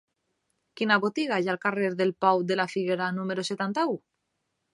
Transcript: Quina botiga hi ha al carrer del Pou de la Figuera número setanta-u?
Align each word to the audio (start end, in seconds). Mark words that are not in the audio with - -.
Quina 0.79 0.95
botiga 1.03 1.37
hi 1.43 1.51
ha 1.51 1.51
al 1.55 1.59
carrer 1.65 1.91
del 1.99 2.15
Pou 2.25 2.41
de 2.53 2.59
la 2.61 2.67
Figuera 2.73 3.11
número 3.21 3.47
setanta-u? 3.53 3.95